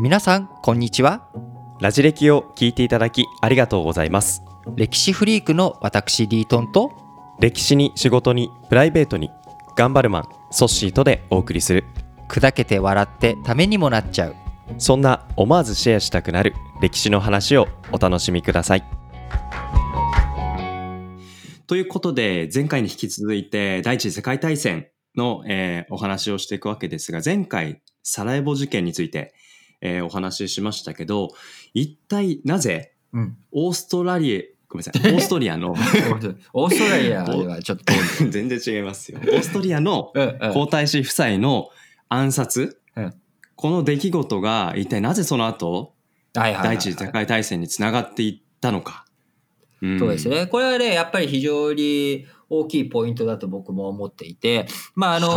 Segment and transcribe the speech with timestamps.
[0.00, 1.28] 皆さんこんにちは。
[1.80, 4.42] ラジ歴を聞いていただきありがとうございます。
[4.76, 6.92] 歴史フリークの私リートンと
[7.40, 9.30] 歴史に仕事にプライベートに
[9.76, 11.84] 頑張るマンソッシーとでお送りする。
[12.28, 14.36] 砕けて笑ってためにもなっちゃう。
[14.78, 18.84] そんな思わずシェアしたくなる歴史の話をお楽しみください。
[21.66, 29.34] ということで前回に引き続いて第一次世界大戦の、えーお話をしていくわけですが前回サラエボ事件について、
[29.80, 31.30] えーお話ししましたけど
[31.72, 37.92] 一体なぜうん オーストラリアごめんなさいオーストリアのオーストラリアではちょっと
[38.28, 40.12] 全然違いますよオーストリアの
[40.52, 41.68] 皇太子夫妻の
[42.08, 43.14] 暗殺、うん
[43.56, 45.94] この出来事が一体なぜその後
[46.34, 49.06] はいはいはいはい第一次世界大戦につながっていったのか。
[49.86, 50.28] んそうです。
[50.28, 50.46] ね。
[50.46, 52.26] これはね、やっぱり非常に
[52.60, 55.28] 大きいポイントだと僕も思っていて、まあ、あの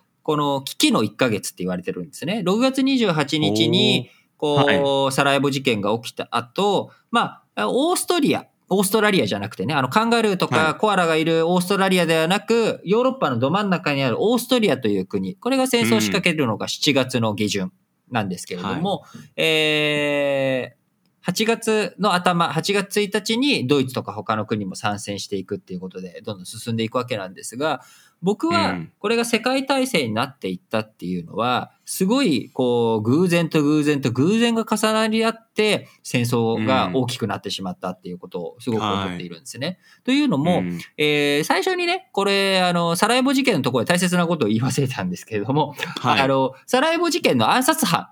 [0.00, 2.42] ーこの危機の1ヶ月って言われてるんですね。
[2.46, 10.64] 6月28日に、こう、サラエボ事件が起きた後、まあ、オーストリア、オーストラリアじゃなくてね、あの、カンガルーとはい。
[10.72, 17.72] かコアラがいるオーストラリアではなく、ヨーロッパのど真ん中にあるオーストリアという国、これが戦争を仕掛けるのが7月の下旬
[18.10, 19.04] なんですけれども、
[19.36, 20.83] えー
[21.26, 27.80] 8月の頭、8月1日にドイツとか他の国も参戦していくっていうことで、どんどん進んでいくわけなんですが、
[28.22, 28.92] 僕はうん。
[28.98, 39.78] これが世界大戦になっていったっていうのは、すごいこう偶然と偶然と偶然が重なり合って戦争が大きくなってしまったっていうことをすごく思っているんですね。
[40.04, 40.80] というのも、ん。
[40.96, 46.20] えー最初にね、これ、あの、サラエボ事件のところで大切なことを言い忘れたんですけれども、はい。
[46.20, 48.08] あの、サラエボ事件の暗殺犯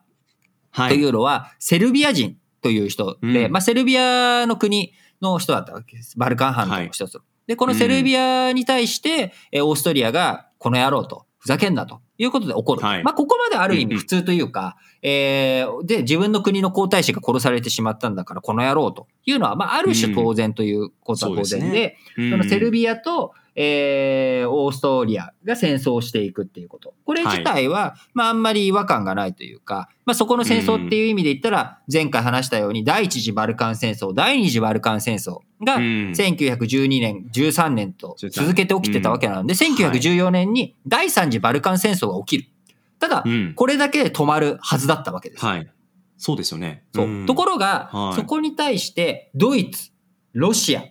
[0.75, 1.05] とい。
[1.05, 3.53] うのは、セルビア人という人で、うん。
[3.53, 6.19] まあ、セルビアの国の人だったわけです。
[6.19, 7.21] バルカン半島の一つ。
[7.47, 12.83] で、このセルビアに対して、えーオーストリアが、この野郎と、ふざけんなということで怒る。
[12.83, 13.03] はい。
[13.03, 13.97] まあ、ここまである意うんうん。
[13.97, 26.95] 味普通というか、えーで、自分の国の皇太子が殺されてしまったんだから、この野郎というのは、まあ、ある種当然ということは当然で、そうですそのセルビアと、えーオーストリアが戦争をしていくっていうこと。
[27.05, 42.49] これ自体は、まああんまり違和感がないというか、まあそこの戦争っていう意味で言ったら、前回話したように第一次バルカン戦争、第二次バルカン戦争が1912年、13年と続けて起きてたわけなので、1914年に第三次バルカン戦争が起きる。
[42.99, 43.55] ただ、うん。
[43.55, 45.45] これだけで止まるはずだったわけです。
[45.45, 45.69] はい。
[46.17, 46.85] そうですよね。
[46.95, 47.07] そう。
[47.07, 49.91] んところが、はいそこに対して、ドイツ、
[50.33, 50.85] ロシア、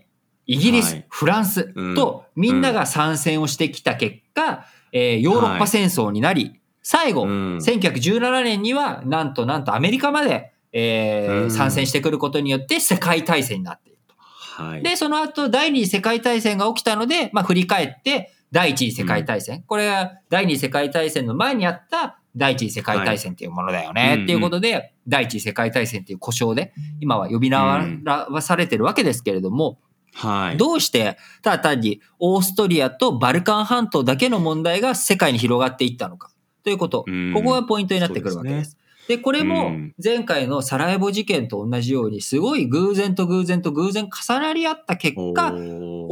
[0.51, 1.05] イギリス、はい。
[1.07, 1.95] フランスうん。
[1.95, 7.57] とみんなが参戦をしてきた結果、えーヨーロッパ戦争になり、最後、うん。
[7.57, 11.51] 1917年には、なんとなんとアメリカまで、えーうん。
[11.51, 14.15] 参戦してくることによって世界大戦になっていると。
[14.63, 14.83] はい。
[14.83, 19.63] で、その後、第二次世界大戦が起きたので、まあ、振り返って、第一次世界大戦。
[19.65, 24.01] これは、第二次世界大戦の前にあった、第一次世界大戦っていうものだよね。
[24.01, 24.23] はい。
[24.23, 29.79] っていうことで、第一次世界大戦っていう呼称で、今は呼び名はされてるわけですけれども、
[30.13, 30.57] はい。
[30.57, 36.31] どうして、ただ単に、オーストリアとバルカン半島だけの問題が世界に広がっていったのか。
[36.63, 37.05] ということ。
[37.07, 38.77] うんここがポイントになってくるわけです。
[39.07, 45.53] でこれもうん前回のサラエボ事件と同じように、すごい偶然と偶然と偶然重なり合った結果、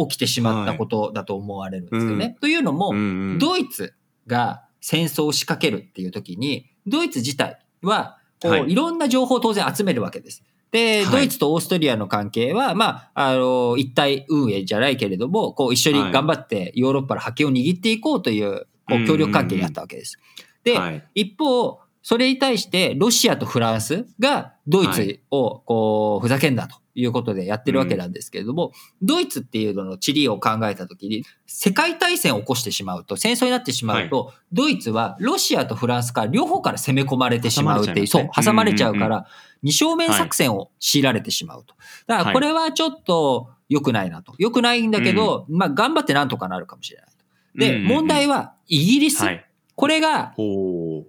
[0.08, 2.38] 起きてしまったことだと思われるんですよね。
[2.42, 2.94] というのも、
[3.40, 3.94] ドイツ
[4.28, 10.44] が戦争を仕掛けるっていう時に、ドイツ自体は、こう、はいいろんな情報を当然集めるわけです。
[10.72, 11.12] で、はい。
[11.12, 20.20] ドイツとオーストリアの関係は、まあ、あの、一体運営じゃないけれども、こう、一緒に頑張ってヨーロッパの覇権を握っていこうという、こう、協力関係にあったわけです。
[20.64, 21.04] で、はい。
[21.16, 28.72] 一方、それに対してロシアとフランスがドイツをこうふざけんなということでやってるわけなんですけれども、
[29.02, 39.28] ドイツっていうのの地理を考えたときに世界大戦を起こしてしまうと戦争になってしまうと、ドイツはロシアとフランスから両方から攻め込まれてしまうっていう、そう、挟まれちゃうから
[39.62, 41.76] 二正面作戦を強いられてしまうと。
[42.08, 44.34] だからこれはちょっと良くないなと。
[44.38, 47.20] 良くないんだけど、まあ頑張ってなんとかなるかもしれないと。
[47.56, 49.24] で、問題は、はイギリス。
[49.24, 49.46] はい。
[49.80, 50.34] これが。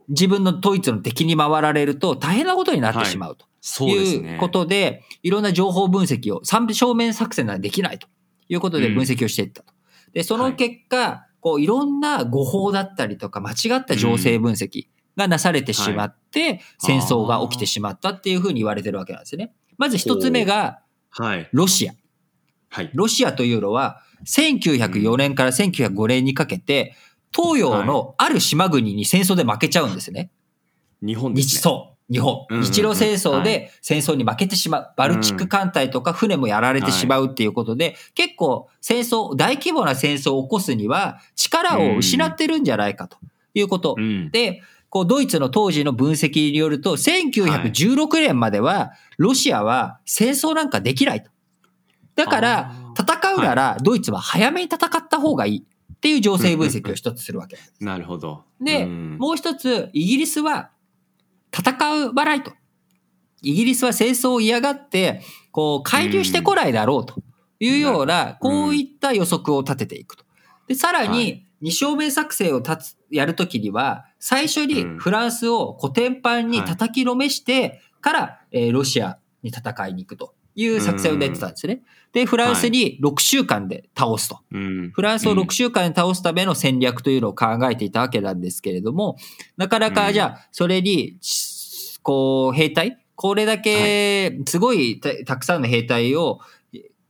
[0.09, 4.35] 自分のドイツの敵に回られると大変なことになってしまうとそうですね。
[4.35, 8.07] いうことで、いろんな情報分析を三正面作戦ならできないと
[8.49, 9.75] いうことで分析をしていったと。
[10.13, 19.53] で、その結果、こういろんな誤報だったりとか間違った情勢分析がなされてしまって、戦争が起きてしまったっていうふうに言われてるわけなんですよね。
[19.79, 20.79] まず一つ目が
[21.11, 21.49] はい。
[21.51, 21.95] ロシア。
[22.69, 22.91] はい。
[22.95, 26.95] ロシアというのは、1904年から1905年にかけて、
[27.35, 30.31] 東洋のある島国に戦争で負けちゃうんですね。
[31.03, 31.51] 日本ですね。
[31.51, 32.13] 日そう。
[32.13, 34.95] 日本日露戦争はで戦争に負けてしまう。
[34.97, 43.17] バルチック艦隊とか船もやられてしまうっていうことで、結構戦争、大規模な戦争を起こすには力を失ってるんじゃないかと
[43.55, 43.95] いうこと。
[43.97, 44.31] うん。
[44.33, 51.31] で、こう、ドイツの当時の分析によると、1916年までは、ロシアは戦争なんかできないと。
[52.17, 55.65] だから、戦うなら、ドイツは早めに戦った方がいい
[56.01, 57.59] っていう情勢分析を一つするわけ。
[57.79, 58.45] なるほど。
[58.59, 60.71] で、うんもう一つ、イギリスは
[61.55, 62.53] 戦うばないと。
[63.43, 65.21] イギリスは戦争を嫌がって、
[65.53, 67.17] こう、介入してこないだろうと
[67.59, 70.25] いうような、うんこういった予測を立てていくと。
[70.69, 81.83] で、さらはに、二正面作戦を立つ、やるときには、最初にうんフランスを古典版に叩きのめしてから、えーロシアに戦いに行くという作戦を練ってたんですね。
[82.13, 84.41] で、フランスに6週間で倒すと。
[84.53, 84.91] うん。
[84.93, 85.39] フランスをうん。
[85.41, 89.17] 6週間で倒すための戦略というのを考えていたわけなんですけれども、
[89.57, 92.99] なかなかじゃあ、それに、しこう、兵隊？
[93.15, 96.41] これだけ、すごいたたくさんの兵隊を、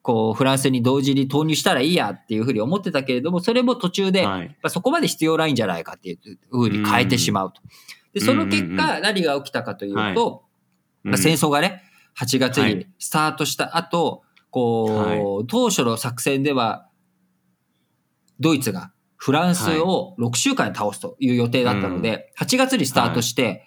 [0.03, 4.27] こう、フランスに同時に投入したらいいやっていうふうに思ってたけれども、それも途中で、
[4.69, 6.19] そこまで必要ないんじゃないかっていう
[6.51, 7.63] ふうに変えてしまうと。
[8.13, 10.45] で、その結果、何が起きたかというはいと、
[11.05, 11.85] まあ、戦争がね、
[12.19, 16.89] 8月にスタートした後、こう、当初の作戦では、
[18.39, 23.67] ドイツがフランスを6週間で倒すという予定だったので、8月にスタートして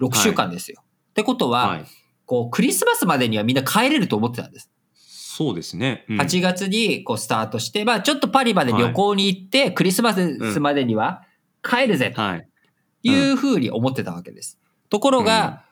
[0.00, 0.82] 6週間ですよ。
[0.82, 1.84] ってことは、はい。
[2.26, 4.70] こう、クリスマスまでにはみんな帰れると思ってたんです。
[4.96, 6.04] そうですね。
[6.08, 11.22] うん8月にこうスタートして、まあちょっとパリまで旅行に行って、クリスマスまでには
[11.62, 12.48] 帰るぜとはい。
[13.02, 14.58] いうふうに思ってたわけです。
[14.88, 15.64] ところが、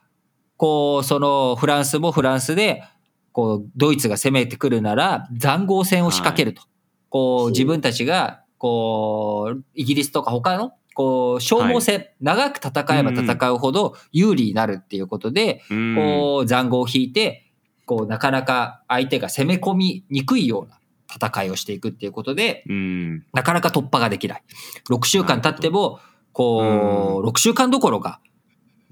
[0.62, 2.84] こう、そのフランスもフランスで、
[3.32, 6.62] こう、ドイツが攻めてくるなら、残壕戦を仕掛けると。
[7.08, 17.50] こう、ほう自分たちが、こう、イギリスとか他の、こう、消耗戦、長く戦えば戦うほど有利になるっていうことで、うんこう、残壕を引いて、
[17.84, 20.78] こう、なかなか相手が攻め込みにくいような
[21.12, 23.26] 戦いをしていくっていうことで、うん。
[23.32, 24.44] なかなか突破ができない。
[24.88, 25.98] 6週間経っても、
[26.32, 28.20] こう、6週間どころか、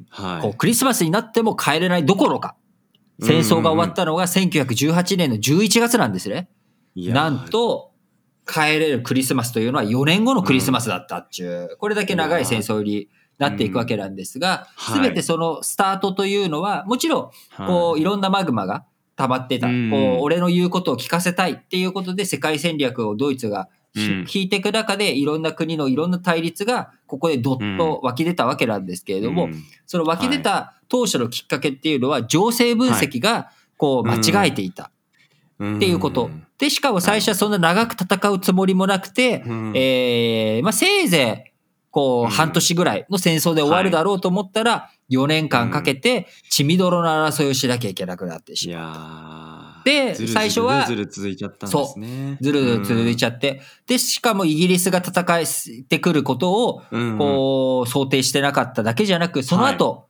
[0.08, 0.42] はい。
[0.42, 2.56] こうクリスマスになっても帰れないどころか、
[3.20, 6.48] 戦争が終わったのが1918年の11月なんですね。
[6.96, 7.92] なん、と、
[8.46, 13.08] 帰れるクリスマスというのは4年後のクリスマスだったっていう、これだけ長い戦争に
[13.38, 14.94] なっていくわけなんですが、うん。
[14.94, 18.84] すべてそのスタートというのは、もちろん、こう、いろんなマグマが
[19.16, 19.68] 溜まってた。
[19.68, 19.90] うん。
[19.90, 29.64] こう、俺の言うことを聞かせたいっていうことで世界戦略をドイツが引いていく中で、いろんな国のいろんな対立が、ここでどっと湧き出たわけなんですけれども、うん。
[29.86, 34.90] その湧き出た当初のきっかけっていうのは、情勢分析が、こう、間違えていた。
[35.62, 36.30] っていうこと。
[36.58, 39.72] で、しかも最初はそんな長く戦うつもりもなくて、うん。
[39.76, 41.50] えーまあ、せいぜい、
[41.90, 42.30] こう、うん。
[42.30, 48.78] 半年ぐらいの戦争で終わるだろうと思ったら、4年間かけて、血みどろの争いをしなきゃいけなくなってしいまう。
[48.78, 49.49] やー
[49.84, 52.36] で最初はずるずる続いちゃったんですね。
[52.40, 60.08] ずるずる続いちゃゃって、で、しかもイギリスが戦ってくることを、うん、こう、想定してなかっただけじゃなく、その後、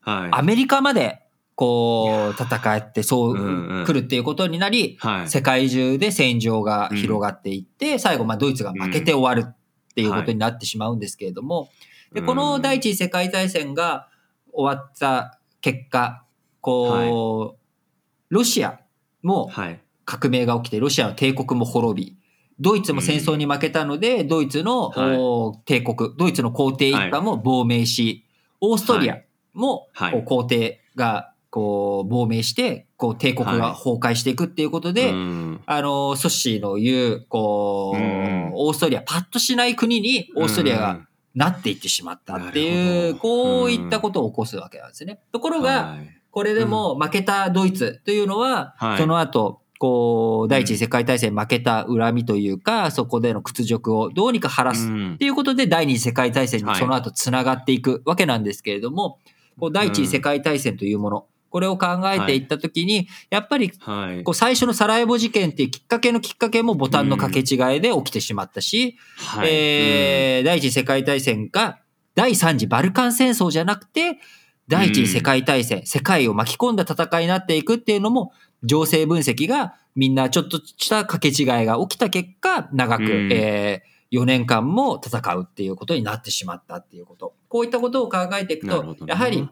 [0.00, 0.28] はい。
[0.32, 1.22] アメリカまで、
[1.54, 5.28] こう、戦って、そう来るっていうことになり、はい。
[5.28, 9.56] 世界中で戦場が広がっていって、最後、まあ、ドイツが負けて終わるっ
[9.94, 11.70] ていうことになってしまうんですけれども、
[12.12, 14.08] で、この第一次世界大戦が
[14.52, 16.24] 終わった結果、
[16.60, 18.80] こう、ロシア
[19.22, 19.80] もはい。
[20.04, 22.16] 革命が起きて、ロシアの帝国も滅び、
[22.58, 24.90] ドイツも戦争に負けたので、ドイツの、
[25.66, 28.24] 帝国、ドイツの皇帝一家も亡命し、
[28.60, 29.20] オーストリア
[29.52, 29.88] も、
[30.24, 35.60] 皇帝がこう亡命して、こう帝国が崩壊していくっていうことで、うん。
[35.66, 41.00] あの、ソッシーの言う、こう、うんオーストリア、パッとしない国にオーストリアが
[41.34, 45.20] なっていってしまったっていう、こういったことを起こすわけなんですね。
[45.32, 48.98] ところが、はいこれでも負けたドイツというのは、はい。
[48.98, 55.14] その後、こう、第一次世界大戦負けた恨みというか、そこでの屈辱をどうにか晴らすうん。
[55.14, 56.78] っていうことで、第二次世界大戦にはい。
[56.78, 59.18] その後つながっていくわけなんですけれども、
[59.58, 64.22] こう第一次世界大戦というもの、これを考えていったときに、やっぱりはい。
[64.22, 69.48] こう最初のサラエボ事件っていうきっかけのきっかけもボタンの掛け違いで起きてしまったし、はい。
[69.50, 71.80] えー第一次世界大戦が
[72.14, 74.18] 第三次バルカン戦争じゃなくて、
[74.68, 78.32] 第一次世界大戦、世界を巻き込んだ戦いになっていくっていうのも、
[78.62, 83.32] 情勢分析がみんなちょっとした掛け違いが起きた結果、長く、うん。
[83.32, 83.82] え
[84.12, 87.34] 4年間も戦うっていうことになってしまったっていうこと。
[87.48, 89.48] こういったことを考えていくとなるほど、なやはり、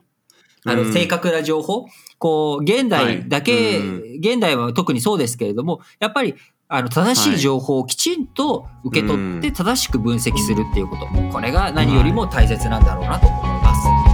[0.64, 0.92] あの、うん。
[0.92, 1.86] 正確な情報、
[2.18, 4.18] こう、現代だけ、はいうん。
[4.20, 6.34] 現代は特にそうですけれども、やっぱり、
[6.68, 11.06] あの、正しい情報をきちんと受け取って正しく分析するっていうこと。
[11.32, 14.05] これが何よりも大切なんだろうなと思います。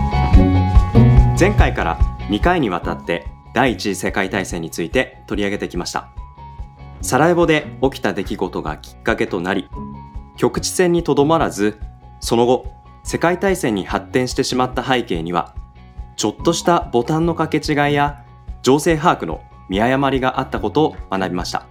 [1.43, 1.99] 前回から
[2.31, 6.09] 2回にわたって第一次世界大戦について取り上げてきました。
[7.01, 9.69] サラエボで起きた出来事がきっかけとなり
[10.37, 11.81] 局地戦にとどまらず
[12.21, 12.73] その後
[13.03, 15.53] 世界大戦に発展してしまった背景には
[16.15, 18.25] ちょっとしたボタンの掛け違いや
[18.63, 21.67] 情勢把握の見誤りがあったことを学びました。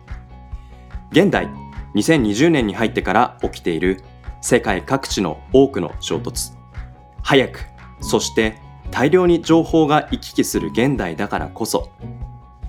[1.11, 1.47] 現代
[1.95, 4.03] 2020年に入ってから起きている
[4.41, 6.57] 世界各地の多くの衝突。
[7.23, 7.61] 早く
[8.01, 8.59] そして
[8.91, 11.89] 大量に情報が行き来する現代だからこそ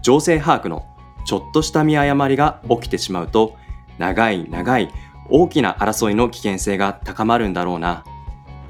[0.02, 0.86] 情勢把握の
[1.24, 3.56] ちょっとした見誤りが起きてしまうと
[3.98, 4.90] 長い長い
[5.28, 8.04] 大きな争いの危険性が高まるんだろうな。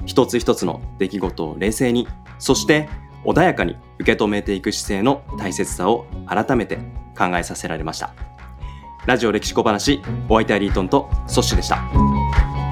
[0.05, 2.07] 一つ一つの出来事を冷静に
[2.37, 2.89] そして
[3.25, 6.77] 穏やかに受け止めていく姿勢の大切さを改めて
[7.17, 8.13] 考えさせられました。
[9.05, 12.62] ラジオ歴史小話お相手はリートンとソッシュでした。